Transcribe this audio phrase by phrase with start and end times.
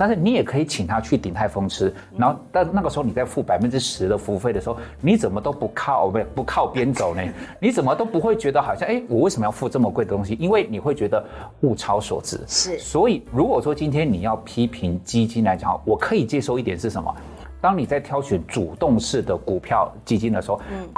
[0.00, 7.22] 但是你也可以请他去鼎泰丰吃，然后但那个时候你在付百分之十的服务费的时候，你怎么都不靠不不靠边走呢？
[7.60, 10.38] 你怎么都不会觉得好像哎，我为什么要付这么贵的东西？
[10.40, 11.22] 因为你会觉得
[11.60, 12.40] 物超所值。
[12.46, 17.14] 是，所以如果说今天你要批评基金来讲，我可以接受一点是什么？
[17.60, 20.88] 当你在挑选主动式的股票基金的时候，嗯。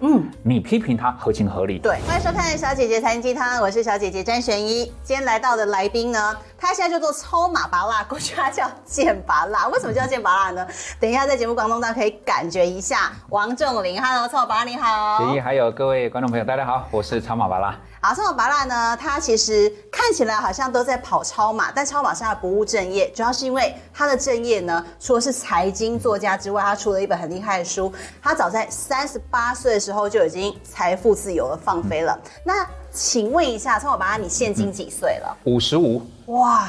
[0.00, 1.80] 嗯，你批评他合情合理。
[1.80, 4.84] 对，欢迎收看《小姐姐财经鸡汤》，我是小姐姐詹璇一。
[5.02, 9.68] 今天来到的来宾呢，他现在叫做超马拔辣，过去他叫剑拔辣。
[9.68, 10.66] 为什么叫剑拔辣呢？
[10.98, 13.12] 等一下在节目当中，大家可以感觉一下。
[13.28, 15.18] 王仲林，Hello，超马拔辣你好。
[15.18, 17.78] 璇依，还有各位观众朋友，大家好，我是超马拔辣。
[18.00, 27.92] 好，超马拔辣呢，他其实看起来好像都在跑超马，但超马现在不务正业，主要是因为他的正业呢，除了是财经作家之外，他出了一本很厉害的书。
[28.20, 32.18] 他早在三十八岁的时候就已经财富自由了，放飞了。
[32.24, 35.36] 嗯、那请问一下，超马拔辣，你现今几岁了？
[35.44, 36.02] 五十五。
[36.28, 36.68] 哇，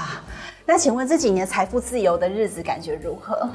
[0.65, 3.49] 那请问这几年财富自由的日子感觉如何？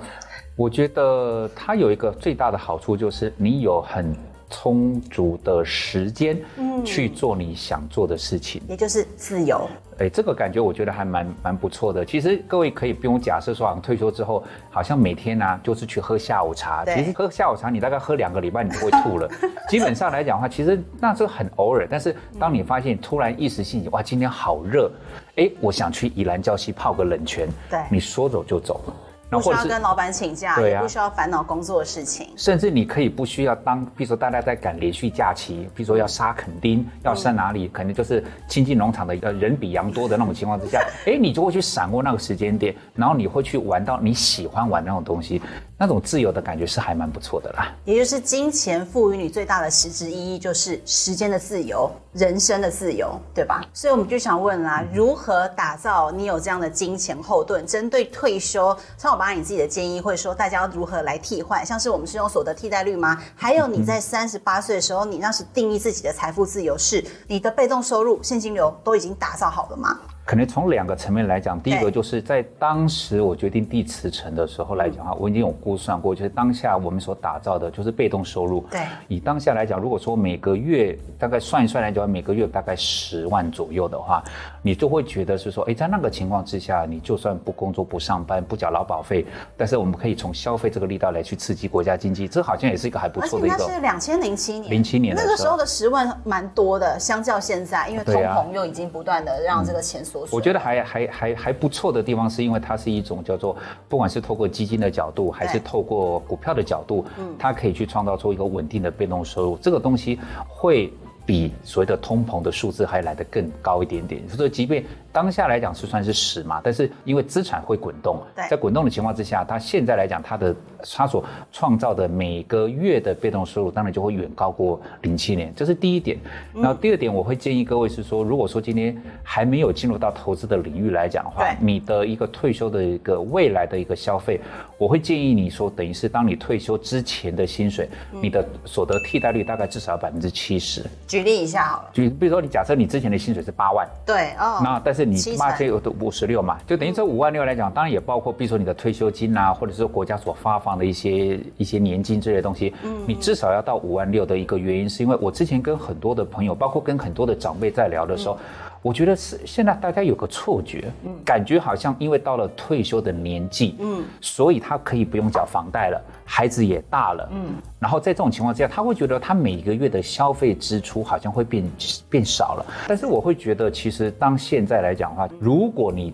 [0.55, 4.15] 我觉得它有一个最大的好处，就是你有很。
[4.51, 9.69] 充足的时间，嗯，去做你想做的事情，也就是自由。
[9.99, 12.05] 哎，这个感觉我觉得还蛮蛮不错的。
[12.05, 16.85] 其实各位可以不用假设说，好像退休之后，好像每天呢、啊、就是去喝下午茶。
[16.85, 19.31] 其实喝下午茶，你大概喝两个礼拜，你就会吐了。
[19.71, 21.87] 基本上来讲的话，其实那是很偶尔。
[21.89, 24.91] 但是当你发现突然一时兴起，哇，今天好热，
[25.37, 28.81] 哎，我想去宜兰礁溪泡个冷泉，对，你说走就走
[29.31, 29.39] 了。
[29.39, 45.43] 不需要跟老板请假，也不需要烦恼工作的事情，甚至你可以不需要当，比如说大家在赶连续假期，比如说要杀垦丁，要杀哪里，可能就是亲近农场的人比羊多的那种情况之下，哎，你就会去闪过那个时间点，然后你会去玩到你喜欢玩那种东西。
[45.85, 53.63] 那种自由的感觉是还蛮不错的啦，也就是金钱赋予你最大的实质意义，就是时间的自由、人生的自由，对吧？
[53.75, 57.67] 所以我们就想问啦，如何打造你有这样的金钱后盾？
[57.67, 61.65] 针对退休，超马芭乐你自己的建议，会说大家要如何来替换？
[61.67, 63.23] 像是我们是用所得替代率吗？
[63.37, 69.99] 还有你在三十八岁的时候，你那时定义自己的财富自由是你的被动收入、现金流都已经打造好了吗？
[70.25, 78.65] 可能从两个层面来讲，第一个就是在当时我决定递辞呈的时候来讲哈，我已经有估算过，就是当下我们所打造的就是被动收入。
[78.71, 84.25] 对，以当下来讲，如果说每个月大概算一算来讲，每个月大概十万左右的话，
[84.63, 89.27] 你就会觉得是说，哎，在那个情况之下，你就算不工作、不上班、不缴劳保费，
[89.59, 93.57] 但是我们可以从消费这个力道来去刺激国家经济，这好像也是一个还不错的一个。
[93.59, 100.03] 那是两千零七年，零七年那个时候的十万蛮多的，相较现在，因为通膨又已经不断的让这个钱。
[100.31, 103.57] 我觉得还还还还不错的地方，是因为它是一种叫做，
[103.89, 110.93] 不管是透过基金的角度，还是透过股票的角度，嗯，它可以去创造出一个稳定的被动收入，这个东西会
[111.27, 114.29] 比所谓的通膨的数字还来得更高一点点。
[114.29, 118.21] 所以，即便当下来讲是算是十嘛，但是因为资产会滚动，
[118.51, 120.53] 在滚动的情况之下，它现在来讲，它的
[120.93, 126.19] 它所创造的每个月的被动收入，当然就会远高过零七年，这是第一点。
[126.53, 134.41] 然后第二点，我会建议各位是说，如果说今天还没有进入到投资的领域来讲的话，你的一个退休的一个未来的一个消费，
[134.77, 140.85] 我会建议你说，等于是当你退休之前的薪水，你的所得替代率大概至少要百分之七十。
[141.07, 158.39] 举例一下好了，举比如说你假设你之前的薪水是八万，对哦，那但是你妈这有五十六嘛，就等于这五万六来讲，当然也包括，比如说你的退休金啊，或者是国家所发放的一些一些年金之类的东西，嗯，你至少要到五万六的一个原因，是因为我之前跟很多的朋友，包括跟很多的长辈在聊的时候，
[158.85, 165.99] 我觉得是现在大家有个错觉，嗯，感觉好像因为到了退休的年纪，嗯，所以他可以不用缴房贷了。
[166.27, 171.65] 孩子也大了，嗯，然后在这种情况之下，他会觉得他每个月的消费支出好像会变
[172.11, 172.67] 变少了。
[172.87, 176.13] 但是我会觉得，其实当现在来讲的话，如果你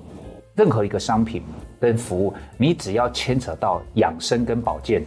[0.55, 1.43] 任何一个商品
[1.81, 5.03] 跟服务，你只要牵扯到养生跟保健。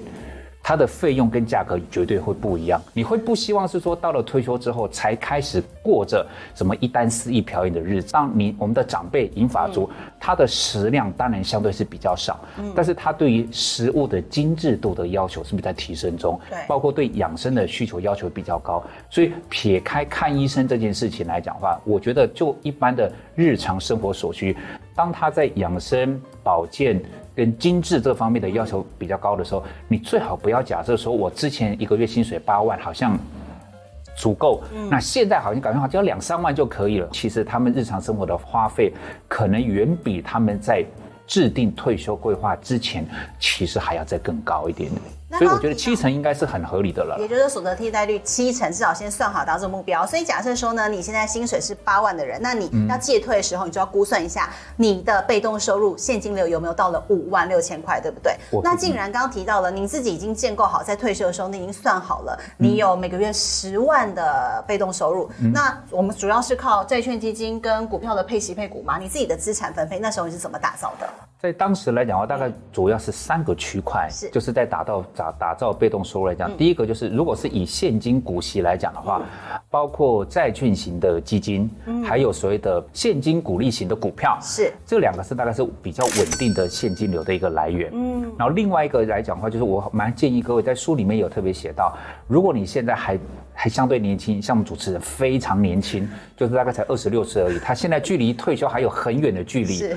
[0.65, 6.25] 它的费用跟价格绝对会不一样，你会不希望是说到了退休之后才开始过着
[6.55, 8.13] 什么一簞私液瓢饮的日子？
[8.13, 12.39] 当你我们的长辈银发族，他的食量当然相对是比较少，
[12.73, 16.39] 但是他对于食物的精致度的要求是不是在提升中？
[16.49, 24.55] 对，包括对养生的需求要求比较高，所以撇开看医生这件事情来讲的话，我觉得就一般的日常生活所需，
[24.95, 27.03] 当他在养生保健。
[27.35, 33.17] 跟精致这方面的要求比较高的时候，你最好不要假设说，我之前一个月薪水八万好像
[34.15, 37.09] 足够，嗯、那现在好像感觉好像只要两三万就可以了。
[37.11, 38.93] 其实他们日常生活的花费，
[39.27, 40.85] 可能远比他们在
[41.25, 43.05] 制定退休规划之前，
[43.39, 45.01] 其实还要再更高一点点。
[45.33, 47.17] 那所以我觉得七成应该是很合理的了。
[47.19, 50.05] 也就是所得替代率七成，至少先算好达成目标。
[50.05, 54.47] 所以假设说呢，你现在薪水是八万的人，那你要借退的时候，你就要估算一下
[54.77, 58.37] 你的被动收入现金流有没有到了五万六千块，对不对？
[58.63, 68.99] 那既然刚刚提到了，你自己已经建构好，在退休的时候你已经算好了，你有每个月十万的被动收入，嗯、那我们主要是靠债券基金跟股票的配息配股嘛？
[68.99, 71.09] 你自己的资产分配那时候你是怎么打造的？
[71.39, 79.21] 在当时来讲的话，大概主要是三个区块，是就是在打造打打造被动收入来讲，第一个就是如果是以现金股息来讲的话，
[79.69, 81.69] 包括债券型的基金，
[82.03, 87.89] 还有所谓的现金股利型的股票，是这两个是大概是比较稳定的现金流的一个来源。
[87.93, 91.95] 嗯，然后另外一个来讲的话，就是我蛮建议各位在书里面有特别写到，
[92.27, 93.19] 如果你现在还
[93.53, 99.73] 还相对年轻，像我们主持人非常年轻，就是大概才二十六岁而已，他现在距离退休还有很远的距离。
[99.73, 99.95] 是。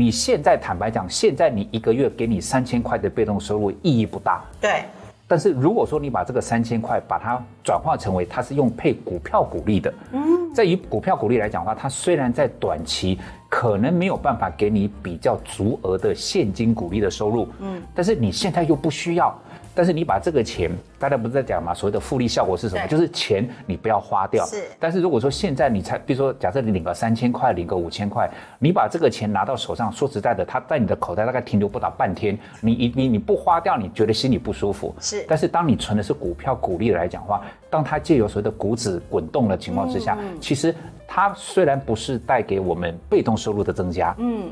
[0.00, 4.42] 你现在坦白讲，现在你一个月给你三千块的被动收入意义不大。
[4.58, 4.84] 对。
[5.28, 13.18] 但是如果说你把这个三千块把它转化成为它是用配股票股利的，嗯，在以股票股利来讲的话，它虽然在短期
[13.50, 19.38] 可能没有办法给你比较足额的现金股利的收入，嗯，但是你现在又不需要。
[19.74, 21.72] 但是你把这个钱，大家不是在讲吗？
[21.72, 22.86] 所谓的复利效果是什么？
[22.88, 24.44] 就是钱你不要花掉。
[24.46, 24.64] 是。
[24.78, 28.28] 但是如果说现在你才，比如说假设你领个三千块，领个五千块，
[28.58, 34.94] 你把这个钱拿到手上，说实在的，它在你的口袋大概停留不到半天，你一你你不花掉，你觉得心里不舒服。
[35.00, 35.24] 是。
[35.28, 40.74] 但是当你存的是股票股利来讲的话，当它借由所谓的股指滚动的情况之下，嗯、其实
[41.06, 44.50] 它虽然不是带给我们被动收入的增加，嗯。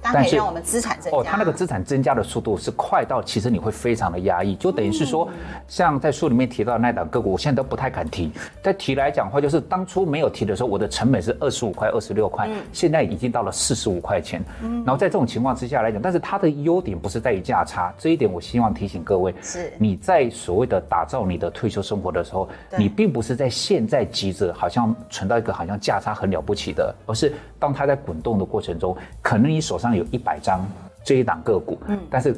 [0.00, 1.18] 但是让我们资产增加。
[1.18, 5.28] 哦，它那个资产增加的速度是快到，其实你会非常的压抑，就等于是说，
[5.66, 8.30] 像在书里面提到的那档个股，我现在都不太敢提。
[8.62, 14.42] 在提来讲的话，就是当初没有提的时候，我的成本是二十五块、二十六块，现在已经到了四十五块钱。
[14.84, 19.72] 然后在这种情况之下来讲，但是它的优点不是在于价差，这一点我希望提醒各位，是。
[19.78, 30.66] 你在所谓的打造你的退休生活的时候，你并不是在现在急着好像存到一个好像价差很了不起的，而是当它在滚动的过程中，可能你手上有一百张
[31.04, 32.34] 这一档个股，嗯，但是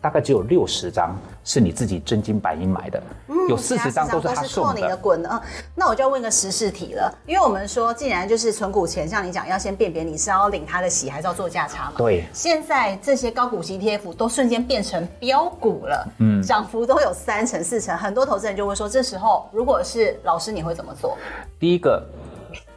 [0.00, 4.74] 大概只有六十张是你自己真金白银买的，嗯，有四十张都是他送的。
[4.74, 5.40] 你的滚的，嗯，
[5.76, 11.92] 那我就要问个实事题了，因为我们说，既然就是存股前，像你讲，要先辨别你是要领他的息，还是要做价差嘛？
[11.98, 12.24] 对。
[12.32, 21.16] 现在这些高股息 ETF 都瞬间变成标股了，嗯，涨幅都有三成、四成，很多投资人就会说，这时候如果是老师，你会怎么做？
[21.60, 22.04] 第一个。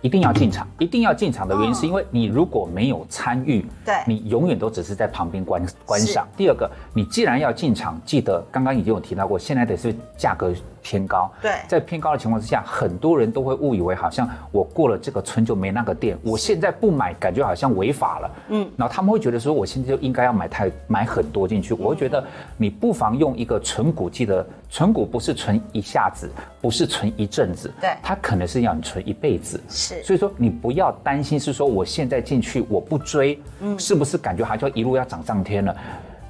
[0.06, 6.28] 一定要进场，一定要进场的原因是因为你如果没有参与，对，你永远都只是在旁边观观赏。
[6.38, 10.54] 第二个，你既然要进场，记得刚刚已经有提到过，现在的是价格
[10.86, 21.74] 偏高，对，在偏高的情况之下，很多人都会误以为好像我过了这个村就没那个店，我现在不买，感觉好像违法了，嗯，然后他们会觉得说，我现在就应该要买太买很多进去。
[21.74, 22.24] 我会觉得
[22.56, 26.30] 你不妨用一个存股，记得存股不是存一下子，
[26.62, 35.76] 不是存一阵子，对，它可能是要你存一辈子，是，所以说你不要担心是说我现在进去我不追，嗯，是不是感觉好像一路要涨上天了？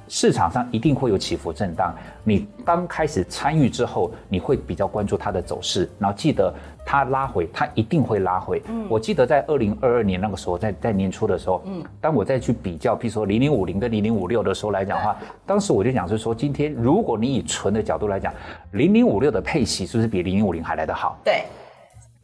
[0.08, 6.52] 市场上一定会有起伏震荡，你刚开始参与之后，你会比较关注它的走势，然后记得
[6.84, 8.62] 它拉回，它一定会拉回。
[8.68, 18.32] 嗯，我记得在二零二二年那个时候，在在年初的时候，嗯，当我再去比较，譬如说零零五零跟零零五六的时候来讲的话， 当时我就讲是说，今天如果你以纯的角度来讲，
[18.72, 21.18] 零零五六的配息是不是比零零五零还来得好？
[21.24, 21.44] 对。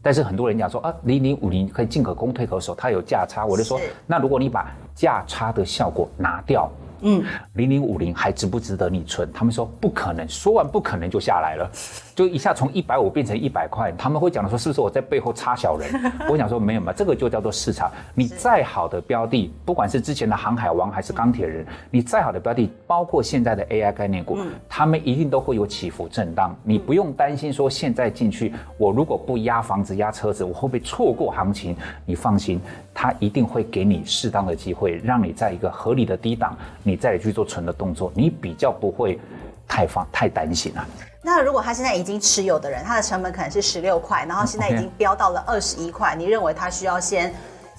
[0.04, 6.70] 但是很多人讲说啊，零零五零可以进可攻退可守，它有价差，我就说，那如果你把价差的效果拿掉。
[7.02, 9.28] 嗯，零零五零还值不值得你存？
[9.32, 11.70] 他们说不可能，说完不可能就下来了，
[12.14, 13.92] 就一下从一百五变成一百块。
[13.98, 15.90] 他们会讲的说，是不是我在背后插小人？
[16.30, 17.90] 我想说没有嘛，这个就叫做市场。
[18.14, 26.54] 你再好的标的，不管是之前的航海王还是钢铁人，你再好的标的，包括现在的 AI 概念股，他们一定都会有起伏震荡。
[26.62, 31.76] 你不用担心说现在进去，我如果不压房子压车子，我会不会错过行情？
[32.06, 32.60] 你放心，
[32.94, 36.56] 他一定会给你适当的机会，让你在一个合理的低档。
[36.82, 39.18] 你再去做存的动作，你比较不会
[39.66, 40.86] 太放太担心了。
[41.22, 47.32] 那如果他现在已经持有的人，他的成本可能是十六块，然后现在已经飙到了二十一块，你认为他需要先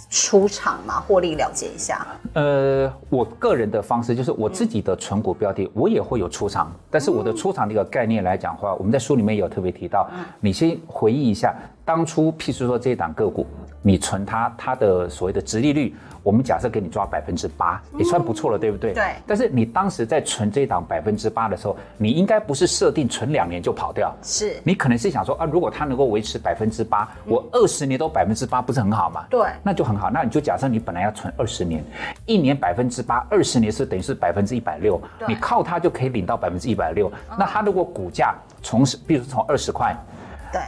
[0.10, 1.02] 出场吗？
[1.02, 2.08] 获利了结一下？
[2.34, 11.54] 呃，我个人的方式就是我自己的存股标的，我也会有出场，但是我的出场的一个概念来讲的话，我们在书里面有特别提到，你先回忆一下
[11.86, 13.46] 当初，譬如说这一档个股，
[13.82, 15.96] 你存它，它的所谓的殖利率。
[16.24, 18.94] 我们假设给你抓百分之八，也算不错了，对不对？
[18.94, 19.04] 对。
[19.28, 24.56] 但是你当时在存这一档百分之八的时候，你应该不是设定存两年就跑掉，是。
[24.64, 29.26] 你可能是想说啊，如果它能够维持百分之八，我二十年都百分之八，不是很好吗？
[29.30, 29.50] 对。
[29.62, 30.10] 那就很好。
[30.10, 31.84] 那你就假设你本来要存二十年，
[32.26, 37.12] 一年百分之八，二十年是等于是百分之一百六，你靠它就可以领到百分之一百六。
[37.38, 39.94] 那它如果股价从，比如从二十块。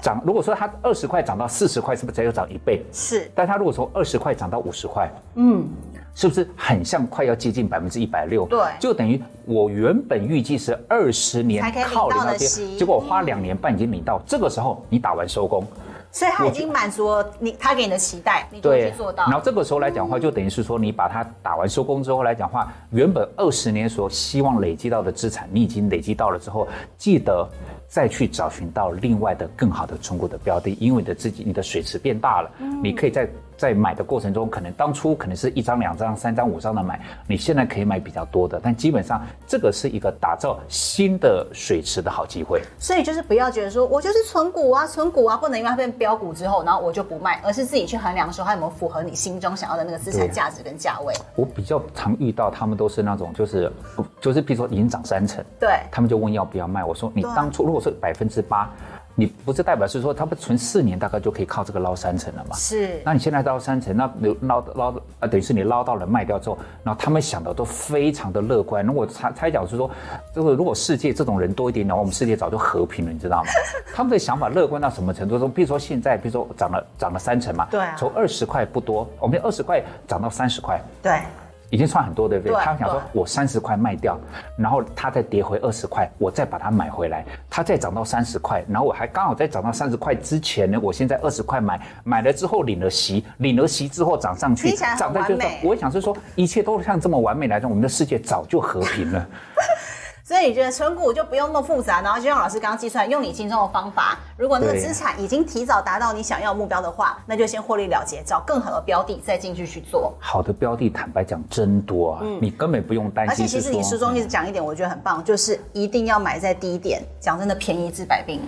[0.01, 2.84] 涨，如果说它二十块涨到四十块，是不是才有涨一倍？
[2.92, 3.30] 是。
[3.34, 5.68] 但它如果从二十块涨到五十块，嗯，
[6.13, 8.46] 是不是很像快要接近百分之一百六？
[8.46, 14.22] 对，就等于我原本预计是二十年靠领到结果我花两年半已经领到。
[14.25, 15.63] 这个时候你打完收工，
[16.12, 19.25] 所以他已经满足了你他给你的期待，你就去做到。
[19.25, 27.48] 然后这个时候来讲话，就等于是说你把它打完收工之后来讲话，原本二十年所希望累积到的资产，你已经累积到了之后，记得。
[27.88, 42.62] 再去找寻到另外的更好的中国的标的，因为你的自己你的水池变大了，嗯、你可以在在买的过程中，可能当初可能是一张、两张、三张、五张的买，你现在可以买比较多的，但基本上这个是一个打造新的水池的好机会。
[42.77, 51.13] 所以就是不要觉得说我就是存股啊，存股啊，不能因为它变标股之后，然后我就不卖，而是自己去衡量说它有没有符合你心中想要的那个资产价值跟价位。
[51.35, 53.71] 我比较常遇到他们都是那种就是
[54.19, 58.69] 就是比如说已经涨三成，对，他们就问要不要卖，我说你当初如果是百分之八。
[59.17, 62.55] 你不是代表是说他们存四年大概就可以靠这个捞三成了嘛？
[62.55, 63.01] 是。
[63.05, 68.86] 那你现在捞三成，那你捞捞啊，等于是你捞到了卖掉之后，然后他们想的都非常的乐观。
[68.86, 69.89] 如果猜猜想是说，
[70.34, 73.50] 这个如果世界这种人多一点，然后我们世界早就和平了，你知道吗？
[73.95, 75.39] 他们的想法乐观到什么程度？
[75.39, 81.22] 说，比如说现在，比如说涨了涨了三成嘛，对啊，从二十块不多，我们二十块涨到三十块，对。
[81.69, 82.55] 已经算很多，对不对？
[82.57, 84.17] 他想说，我三十块卖掉，
[84.57, 99.27] 然后他再跌回二十块，我再把它买回来，它再涨到三十块，然后我还刚好在涨到三十块之前呢，我现在二十块买，买了之后领了息，领了息之后涨上去，涨在就我想是说，一切都像这么完美来说，我们的世界早就和平了。
[100.27, 110.15] 所以你觉得存股就不用那么复杂，然后就像老师刚刚计算，用你心中的方法，如果那个资产已经提早达到你想要目标的话，那就先获利了结，找更好的标的再进去去做。
[110.20, 113.32] 好的标的，坦白讲真多啊，嗯、你根本不用担心。
[113.34, 117.03] 而且其实你书中一直讲一点，我觉得很棒，就是一定要买在低点。
[117.20, 118.41] 讲真的，便宜治百病。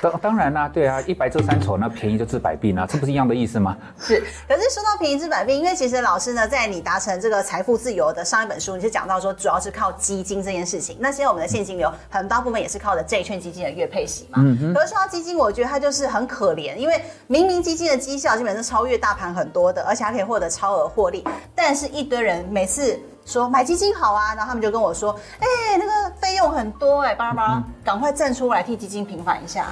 [0.00, 3.76] 当当然啦、啊，对啊，一白遮三丑，那便宜就治百病啊，这不是一样的意思吗？
[3.98, 4.22] 是。
[4.46, 10.96] 可是说到便宜治百病，因为其实老师呢，在你达成这个财富自由的上一本书，你是讲到说，主要是靠基金这件事情。
[11.00, 11.90] 那现在我们的现金流。
[12.10, 14.40] 很大部分也是靠着债券基金的月配息嘛。
[14.42, 14.74] 嗯哼。
[14.74, 29.68] 可是说到基金，我觉得它就是很可怜，因为明明基金的绩效基本上超越大盘很多的，而且还可以获得超额获利，但是一堆人每次说买基金好啊，然后他们就跟我说，哎、欸，那个费用很多哎、欸，巴拉巴拉，赶快站出来替基金平反一下。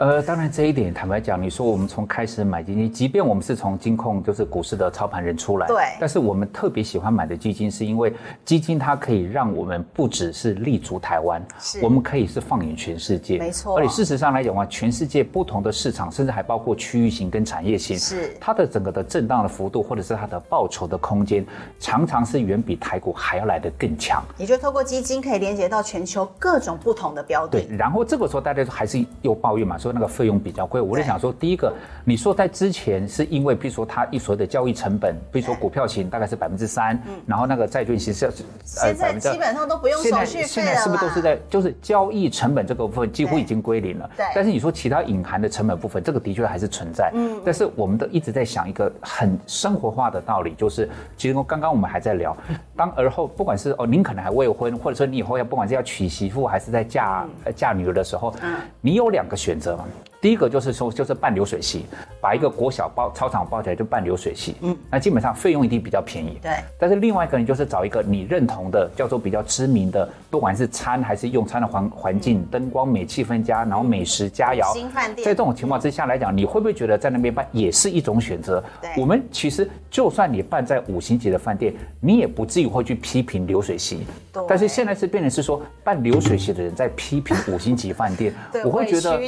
[0.00, 8.10] 呃，当然这一点，坦白讲，你说我们从开始买基金，即便我们是从金控，就是股市的操盘人出来，对，但是我们特别喜欢买的基金，是因为
[8.42, 13.76] 基金它可以让我们不只是立足台湾，是，我们可以是放眼全世界，没错。
[13.76, 21.44] 而且事实上来讲的话，全世界不同的市场，甚至还包括区域型跟产业型，是它的整个的震荡的幅度，或者是它的报酬的空间，
[21.78, 24.24] 常常是远比台股还要来得更强。
[24.38, 27.76] 也就透过基金可以连接到全球各种不同的标的，对。
[27.76, 30.80] 然后这个时候大家还是又抱怨嘛，说那个费用比较贵。
[30.80, 31.72] 我在想说，第一个，
[32.04, 40.46] 你说在之前是因为，比如说它一所谓的交易成本，比如说股票型大概是百分之三，然后那个债券型是呃百分之，基本上都不用手续费了。
[40.46, 44.10] 现在现在是不是都是在就是交易成本这个部分几乎已经归零了？
[44.16, 44.26] 对。
[44.34, 47.10] 但是你说其他隐含的成本部分，这个的确还是存在。
[47.14, 47.40] 嗯。
[47.44, 52.36] 但是我们都一直在想一个很生活化的道理，就是其实刚刚我们还在聊，
[52.76, 60.09] 当而后不管是哦您可能还未婚，或者说你以后要不管是要娶媳妇还是在嫁嫁女儿的时候，嗯，你有两个选择嘛。
[60.20, 61.86] 第一个就是说，就是办流水席，
[62.20, 64.54] 把一个国小包操场包起来就办流水席。
[64.60, 66.38] 嗯，那基本上费用一定比较便宜。
[66.42, 66.52] 对。
[66.78, 74.70] 但是另外一个人就是找一个你认同的，叫做比较知名的，不管是餐还是用餐的环环境，灯光美、气氛佳，然后美食佳肴。
[74.74, 75.24] 新饭店。
[75.24, 78.62] 在这种情况之下来讲，你会不会觉得在那边办也是一种选择？
[78.82, 78.90] 对。
[78.98, 84.04] 我们其实就算你办在五星级的饭店，你也不至于会去批评流水席。
[84.30, 84.44] 对。
[84.46, 89.18] 但是现在是变成是说办流水席的人在批评五星级饭店， 对，我会觉得。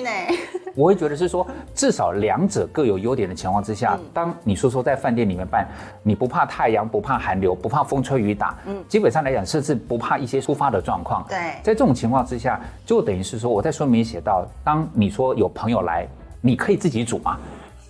[0.82, 1.46] 我会觉得是说，
[1.76, 5.64] 至少两者各有优点的情况之下，当你说说在饭店里面办，
[6.02, 11.24] 你不怕太阳，不怕寒流，不怕风吹雨打，嗯，基本上来讲，甚至不怕一些突发的状况。
[11.28, 16.04] 对，在这种情况之下，就等于是说，我在说明写到，当你说有朋友来，
[16.40, 17.38] 你可以自己煮吗？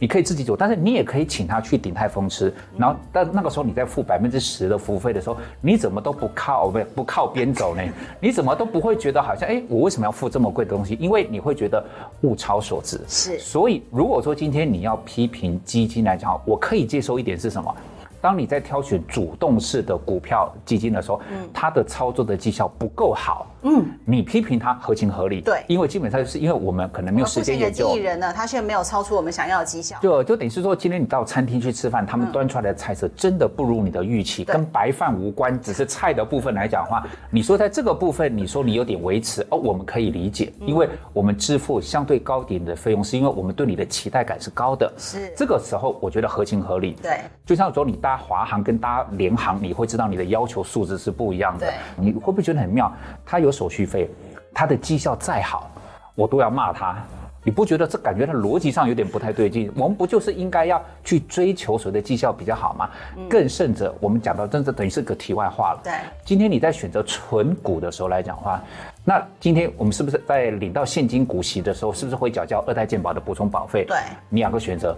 [0.02, 2.52] 你可以自己煮，但是你也可以请他去鼎泰丰吃。
[2.76, 7.82] 然后，但那个时候你在付百分之十的服务费的时候，你怎么都不靠不不靠边走呢？
[8.18, 10.98] 你怎么都不会觉得好像哎，我为什么要付这么贵的东西？
[10.98, 11.80] 因为你会觉得
[12.22, 13.00] 物超所值。
[13.06, 13.38] 是。
[13.38, 17.72] 所以如果说今天你要批评基金来讲，我可以接受一点是什么？
[18.20, 23.46] 当你在挑选主动式的股票基金的时候，嗯，它的操作的绩效不够好。
[23.62, 27.94] 嗯，你批评他合情合理，对，因为基本上就是因为我们可能没有时间研究。
[27.94, 29.96] 艺人呢，他现在没有超出我们想要的绩效。
[30.02, 44.92] 就就等于是说，今天你到餐厅去吃饭，他们端出来的菜色真的不如你的预期，嗯、跟白饭无关，只是菜的部分来讲的话，你说在这个部分，你说你有点维持哦，我们可以理解，因为我们支付相对高点的费用，是因为我们对你的期待感是高的。
[44.98, 46.96] 是这个时候，我觉得合情合理。
[47.00, 51.66] 对，就像说你搭华航跟搭联航，你会知道你的要求数字是不一样的。
[51.66, 52.92] 对，你会不会觉得很妙？
[53.24, 54.10] 他有手续费。
[54.54, 55.70] 他的绩效再好，
[56.14, 56.96] 我都要骂他。
[57.44, 59.72] 你不觉得这感觉他逻辑上有点不太对劲？
[59.76, 62.88] 我们不就是应该要去追求谁的绩效比较好吗？
[63.16, 65.80] 嗯、更甚者，我们讲到真的等于是个题外话了。
[65.82, 65.92] 对，
[66.24, 68.62] 今天你在选择存股的时候来讲话，
[69.04, 73.84] 那今天我们是不是在领到现金股息的时候，是不是会缴交二代健保的补充保费？
[73.86, 73.96] 对，
[74.28, 74.96] 你两个选择，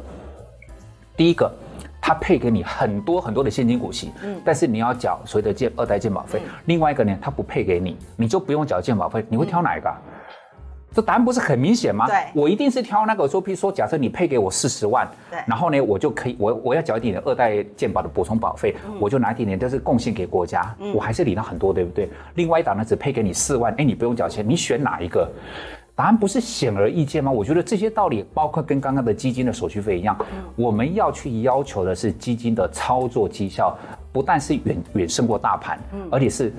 [1.16, 1.50] 第一个。
[2.06, 6.38] 他配给你很多很多的现金股息，嗯，但是你要缴所谓的健二代健保费。
[6.44, 9.24] 嗯、另外一个呢，他不配给你，你就不用缴健保费。
[9.30, 9.88] 你会挑哪一个？
[9.88, 10.12] 嗯、
[10.92, 12.06] 这答案不是很明显吗？
[12.06, 22.10] 对，我一定是挑那个说，譬如说，假设你配给我四十万，对，然后呢，我就可以，我我要缴一点点二代健保的补充保费，嗯、我就拿一点点，就是贡献给国家，嗯、我还是领到很多，对不对？
[22.34, 25.26] 另外一档呢，只配给你四万，哎，你不用缴钱，你选哪一个？
[25.94, 27.30] 答案不是显而易见吗？
[27.30, 30.18] 我觉得这些道理，包括跟刚刚的基金的手续费一样，
[30.56, 33.76] 我们要去要求的是基金的操作绩效，
[34.12, 35.78] 不但是远远胜过大盘，
[36.10, 36.52] 而且是。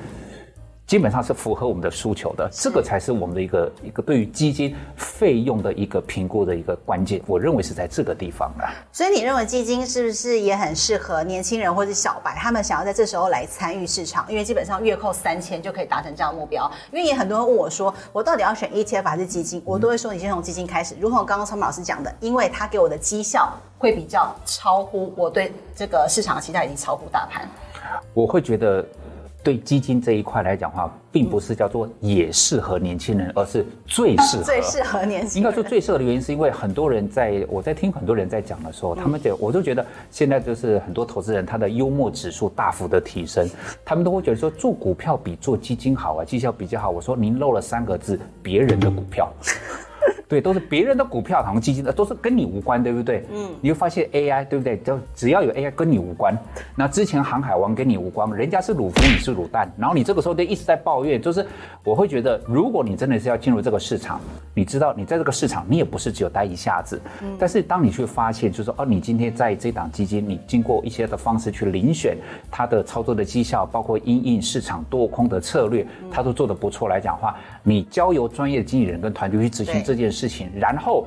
[0.87, 7.19] 基本上是符合我们的诉求的，这个才是我们的一个一个对于基金费用的一个评估的一个关键。
[7.25, 8.69] 我认为是在这个地方啊。
[8.91, 14.27] 所以你认为基金是不是也很适合年轻人或者小白，他们想要在这时候来参与市场？
[14.29, 16.71] 因为基本上月扣三千就可以达成这样的目标。
[16.91, 19.59] 因为也很多人问我说，我到底要选 ETF 还是基金？
[19.65, 20.95] 我都会说，你先从基金开始。
[20.99, 27.49] 如同刚刚聪老师讲的，因为他给我的绩效会比较超乎我对这个市场的期待，已经超乎大盘。
[28.13, 28.85] 我会觉得。
[29.45, 34.43] 对基金这一块来讲的话，并不是叫做也适合年轻人，而是最适合。
[34.43, 35.37] 最适合年轻人。
[35.37, 43.47] 应该说最适合的原因，是因为很多人在我在听很多人在讲的时候，他们就我就觉得现在就是很多投资人他的幽默指数大幅的提升，
[43.85, 46.89] 他们都会觉得说做股票比做基金好啊，绩效比较好。
[46.89, 49.31] 我说您漏了三个字，别人的股票。
[50.27, 53.23] 对，都是别人的股票，好像基金的，都是跟你无关，对不对？
[53.31, 54.77] 嗯，你会发现 AI，对不对？
[54.79, 56.35] 就只要有 AI 跟你无关。
[56.75, 61.45] 那之前航海王跟你无关，人家是鲁夫，你是卤蛋，然后你这个时候就一直在抱怨，就是
[61.83, 64.19] 我会觉得，如果你真的是要进入这个市场，
[64.53, 66.99] 你知道你在这个市场，你也不是只有待一下子。
[67.21, 72.17] 嗯，但是当你去发现，就是说哦，你今天在这档基金，你经过一些的方式去遴选
[72.49, 81.05] 它的操作的绩效，包括因应市场多空的策略，它都做得不错来讲的话，你交由专业的经纪人跟团队去执行这件事事情，然后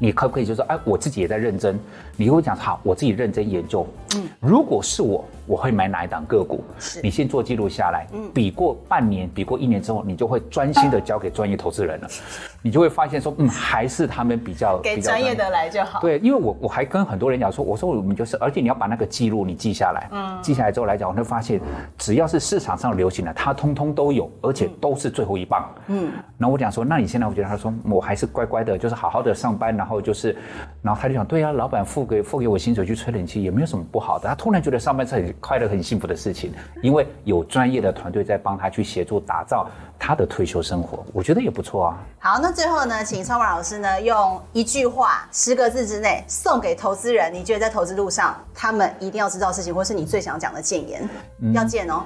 [0.00, 1.78] 你可不可以就说，哎，我自己也在认真，
[2.16, 3.86] 你会讲好，我自己认真研究。
[4.16, 5.24] 嗯，如果是我。
[5.46, 6.64] 我会买哪一档个股？
[6.78, 12.08] 是你先做记录下来，嗯，比过半年，比过一年之后，你就会专心的交给专业投资人了，
[12.64, 16.00] 你就会发现说，嗯，还是他们比较给专业的来就好。
[16.00, 21.60] 对，因为我我还跟很多人讲说，我说我们就是，而且你要把那个记录你记下来，嗯，记下来之后来讲，我会发现，
[21.98, 26.10] 只要是市场上流行的，它通通都有，而且都是最后一棒，嗯。
[26.38, 30.34] 然后我讲说，那你现在我觉得他说我还是乖乖的，就是好好的上班，然后就是，
[30.80, 41.98] 然后他就讲，对啊，老板付给付给我薪水去吹冷气也没有什么不好的，他突然觉得上班是很快乐、很幸福的事情，因为有专业的团队在帮他去协助打造他的退休生活，我觉得也不错啊。
[42.18, 51.08] 好，那最后呢，请超凡老师呢用一句话、十个字之内送给投资人，你觉得在投资路上他们一定要知道事情，或是你最想讲的建言，
[51.40, 52.02] 嗯、要见哦。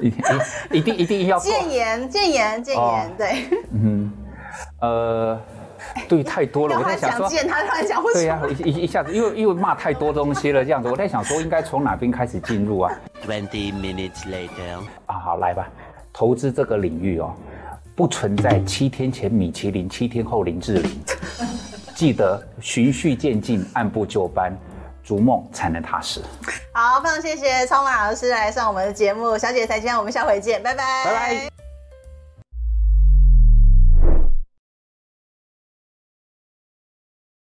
[0.00, 0.20] 一定
[0.70, 3.44] 一定一定要 谏言，建言，建言，对。
[3.72, 4.12] 嗯，
[4.80, 5.40] 呃。
[6.08, 6.76] 对，太多了。
[6.80, 8.02] 我在想说，他突然讲。
[8.12, 10.88] 对呀，一一下子，因为因为骂太多东西了，这样子。
[10.88, 12.92] 我在想说，应该从哪边开始进入啊
[13.24, 14.78] ？Twenty minutes later。
[15.06, 15.68] 啊，好，来吧。
[16.12, 17.32] 投资这个领域哦，
[17.94, 21.00] 不存在七天前米其林，七天后林志玲。
[21.94, 24.56] 记得循序渐进，按部就班，
[25.04, 26.20] 逐梦才能踏实。
[26.72, 31.04] 好，非常谢谢超马老师来上我们的节目，小姐姐，再见，我们下回见，拜拜。
[31.04, 31.59] 拜拜。